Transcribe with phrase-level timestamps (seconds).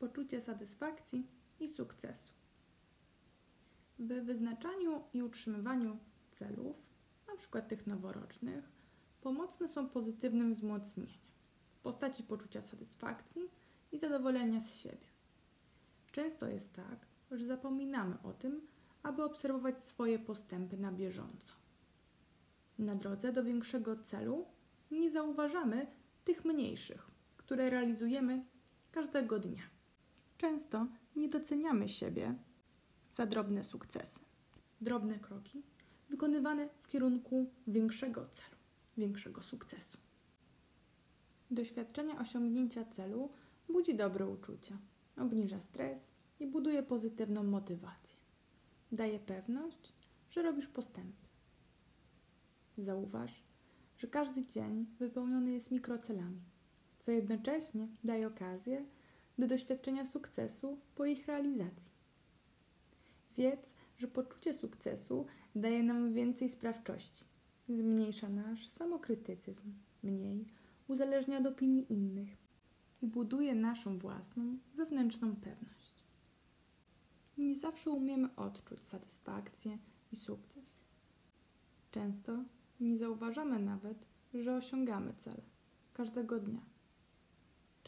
[0.00, 1.26] poczucie satysfakcji
[1.60, 2.32] i sukcesu.
[3.98, 5.98] W wyznaczaniu i utrzymywaniu
[6.30, 6.76] celów,
[7.28, 7.62] np.
[7.62, 8.68] tych noworocznych,
[9.20, 11.20] pomocne są pozytywnym wzmocnieniem
[11.74, 13.42] w postaci poczucia satysfakcji
[13.92, 15.06] i zadowolenia z siebie.
[16.12, 18.66] Często jest tak, że zapominamy o tym,
[19.02, 21.54] aby obserwować swoje postępy na bieżąco.
[22.78, 24.46] Na drodze do większego celu
[24.90, 25.86] nie zauważamy
[26.24, 28.44] tych mniejszych, które realizujemy
[28.92, 29.79] każdego dnia.
[30.40, 30.86] Często
[31.16, 32.34] nie doceniamy siebie
[33.16, 34.20] za drobne sukcesy,
[34.80, 35.62] drobne kroki
[36.10, 38.56] wykonywane w kierunku większego celu,
[38.96, 39.98] większego sukcesu.
[41.50, 43.30] Doświadczenie osiągnięcia celu
[43.68, 44.78] budzi dobre uczucia,
[45.16, 46.10] obniża stres
[46.40, 48.16] i buduje pozytywną motywację.
[48.92, 49.92] Daje pewność,
[50.30, 51.28] że robisz postępy.
[52.78, 53.42] Zauważ,
[53.98, 56.40] że każdy dzień wypełniony jest mikrocelami,
[57.00, 58.84] co jednocześnie daje okazję
[59.40, 61.92] do doświadczenia sukcesu po ich realizacji.
[63.36, 67.24] Wiedz, że poczucie sukcesu daje nam więcej sprawczości,
[67.68, 70.46] zmniejsza nasz samokrytycyzm, mniej
[70.88, 72.36] uzależnia od opinii innych
[73.02, 75.94] i buduje naszą własną wewnętrzną pewność.
[77.38, 79.78] Nie zawsze umiemy odczuć satysfakcję
[80.12, 80.74] i sukces.
[81.90, 82.44] Często
[82.80, 85.40] nie zauważamy nawet, że osiągamy cel
[85.92, 86.60] każdego dnia.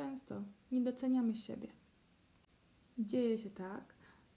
[0.00, 1.68] Często nie doceniamy siebie.
[2.98, 3.94] Dzieje się tak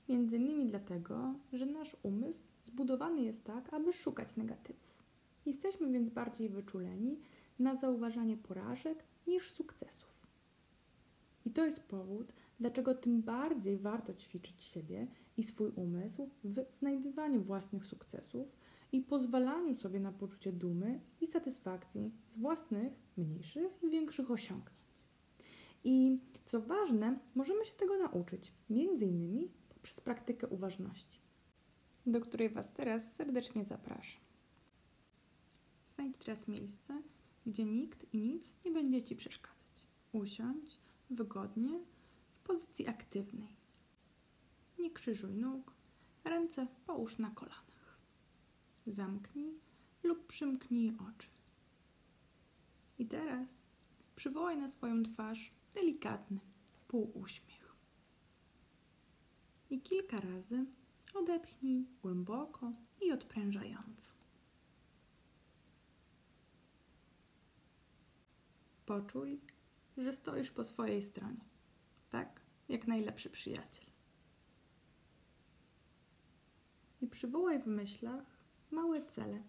[0.10, 5.04] między innymi dlatego, że nasz umysł zbudowany jest tak, aby szukać negatywów.
[5.46, 7.20] Jesteśmy więc bardziej wyczuleni
[7.60, 10.28] na zauważanie porażek niż sukcesów.
[11.46, 17.42] I to jest powód, dlaczego tym bardziej warto ćwiczyć siebie i swój umysł w znajdywaniu
[17.42, 18.48] własnych sukcesów
[18.92, 24.83] i pozwalaniu sobie na poczucie dumy i satysfakcji z własnych mniejszych i większych osiągnięć.
[25.84, 31.20] I co ważne, możemy się tego nauczyć, między innymi poprzez praktykę uważności,
[32.06, 34.22] do której Was teraz serdecznie zapraszam.
[35.86, 37.02] Znajdź teraz miejsce,
[37.46, 39.88] gdzie nikt i nic nie będzie Ci przeszkadzać.
[40.12, 41.80] Usiądź wygodnie
[42.34, 43.56] w pozycji aktywnej.
[44.80, 45.74] Nie krzyżuj nóg,
[46.24, 47.98] ręce połóż na kolanach.
[48.88, 49.60] Zamknij
[50.04, 51.28] lub przymknij oczy.
[53.00, 53.48] I teraz
[54.16, 56.40] przywołaj na swoją twarz delikatny
[56.88, 57.76] półuśmiech.
[59.70, 60.66] I kilka razy
[61.14, 64.12] odetchnij głęboko i odprężająco.
[68.86, 69.42] Poczuj,
[69.98, 71.46] że stoisz po swojej stronie,
[72.10, 73.86] tak jak najlepszy przyjaciel.
[77.02, 78.38] I przywołaj w myślach
[78.72, 79.44] małe cele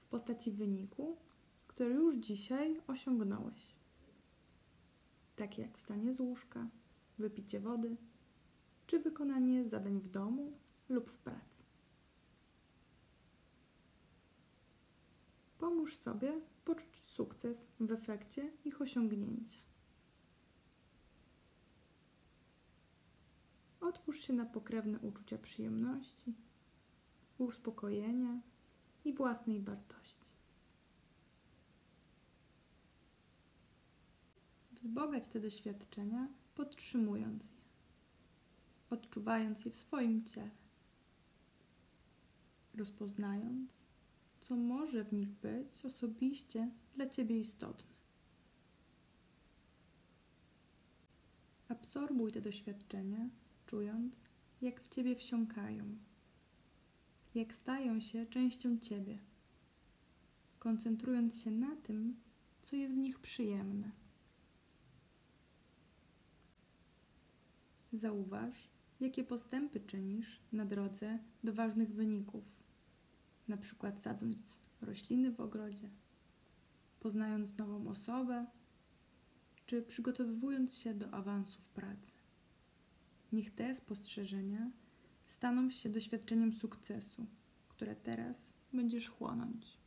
[0.00, 1.16] w postaci wyniku,
[1.66, 3.79] który już dzisiaj osiągnąłeś.
[5.40, 6.68] Takie jak wstanie z łóżka,
[7.18, 7.96] wypicie wody,
[8.86, 10.52] czy wykonanie zadań w domu
[10.88, 11.62] lub w pracy.
[15.58, 19.58] Pomóż sobie poczuć sukces w efekcie ich osiągnięcia.
[23.80, 26.34] Otwórz się na pokrewne uczucia przyjemności,
[27.38, 28.40] uspokojenia
[29.04, 30.19] i własnej wartości.
[34.80, 37.58] Wzbogać te doświadczenia, podtrzymując je,
[38.90, 40.50] odczuwając je w swoim ciele,
[42.74, 43.82] rozpoznając,
[44.40, 47.90] co może w nich być osobiście dla Ciebie istotne.
[51.68, 53.28] Absorbuj te doświadczenia,
[53.66, 54.20] czując,
[54.62, 55.96] jak w Ciebie wsiąkają,
[57.34, 59.18] jak stają się częścią Ciebie,
[60.58, 62.16] koncentrując się na tym,
[62.62, 63.90] co jest w nich przyjemne.
[67.92, 68.70] Zauważ,
[69.00, 72.44] jakie postępy czynisz na drodze do ważnych wyników,
[73.48, 75.90] na przykład sadząc rośliny w ogrodzie,
[77.00, 78.46] poznając nową osobę,
[79.66, 82.12] czy przygotowywując się do awansu w pracy.
[83.32, 84.70] Niech te spostrzeżenia
[85.26, 87.26] staną się doświadczeniem sukcesu,
[87.68, 89.79] które teraz będziesz chłonąć.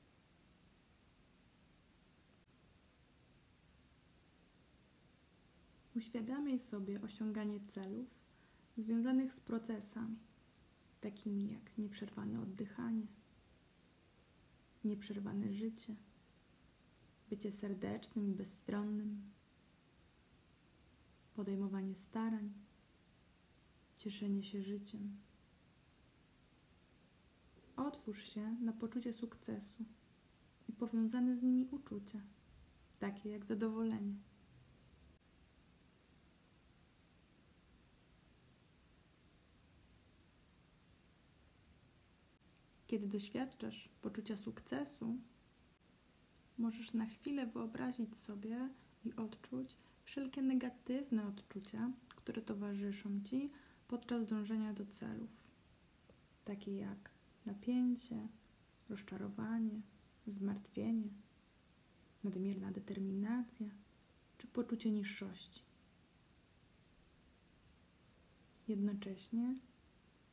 [5.95, 8.07] Uświadamiaj sobie osiąganie celów
[8.78, 10.18] związanych z procesami,
[11.01, 13.07] takimi jak nieprzerwane oddychanie,
[14.84, 15.95] nieprzerwane życie,
[17.30, 19.22] bycie serdecznym i bezstronnym,
[21.34, 22.54] podejmowanie starań,
[23.98, 25.18] cieszenie się życiem.
[27.75, 29.86] Otwórz się na poczucie sukcesu
[30.69, 32.22] i powiązane z nimi uczucia,
[33.00, 34.16] takie jak zadowolenie.
[42.94, 45.18] Kiedy doświadczasz poczucia sukcesu,
[46.57, 48.69] możesz na chwilę wyobrazić sobie
[49.06, 53.51] i odczuć wszelkie negatywne odczucia, które towarzyszą ci
[53.88, 55.30] podczas dążenia do celów,
[56.45, 57.10] takie jak
[57.45, 58.28] napięcie,
[58.90, 59.81] rozczarowanie,
[60.28, 61.10] zmartwienie,
[62.24, 63.69] nadmierna determinacja
[64.38, 65.62] czy poczucie niższości.
[68.68, 69.56] Jednocześnie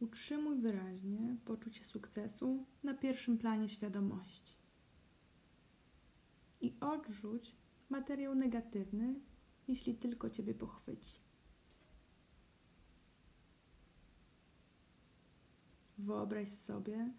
[0.00, 4.56] utrzymuj wyraźnie poczucie sukcesu na pierwszym planie świadomości
[6.60, 7.56] i odrzuć
[7.90, 9.20] materiał negatywny,
[9.68, 11.18] jeśli tylko Ciebie pochwyci.
[15.98, 17.12] Wyobraź sobie,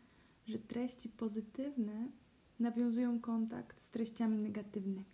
[0.45, 2.11] że treści pozytywne
[2.59, 5.05] nawiązują kontakt z treściami negatywnymi.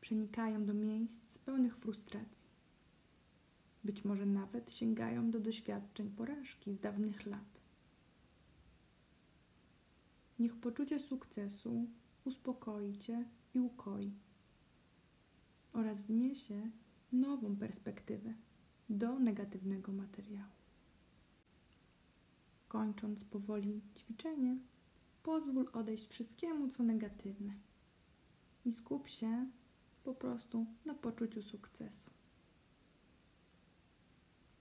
[0.00, 2.41] Przenikają do miejsc pełnych frustracji.
[3.84, 7.60] Być może nawet sięgają do doświadczeń porażki z dawnych lat.
[10.38, 11.86] Niech poczucie sukcesu
[12.24, 13.24] uspokoi Cię
[13.54, 14.12] i ukoi
[15.72, 16.70] oraz wniesie
[17.12, 18.34] nową perspektywę
[18.90, 20.52] do negatywnego materiału.
[22.68, 24.56] Kończąc powoli ćwiczenie,
[25.22, 27.54] pozwól odejść wszystkiemu, co negatywne
[28.64, 29.46] i skup się
[30.04, 32.10] po prostu na poczuciu sukcesu.